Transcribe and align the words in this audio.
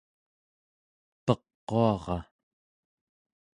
pequara 1.25 2.17